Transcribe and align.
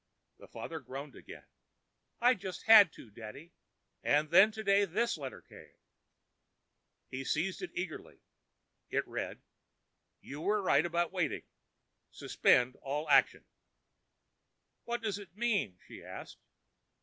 The 0.39 0.47
father 0.47 0.79
groaned 0.79 1.15
again. 1.15 1.45
"I 2.19 2.33
just 2.33 2.63
had 2.63 2.91
to, 2.93 3.11
daddy; 3.11 3.53
and 4.01 4.31
then 4.31 4.51
today 4.51 4.83
this 4.85 5.15
letter 5.15 5.43
came." 5.43 5.75
He 7.07 7.23
seized 7.23 7.61
it 7.61 7.69
eagerly. 7.75 8.23
It 8.89 9.07
read: 9.07 9.43
"You 10.19 10.41
were 10.41 10.59
right 10.63 10.87
about 10.87 11.11
waiting. 11.11 11.43
Suspend 12.09 12.77
all 12.77 13.07
action." 13.11 13.45
"What 14.85 15.03
does 15.03 15.19
it 15.19 15.35
mean?" 15.37 15.77
she 15.85 16.03
asked. 16.03 16.39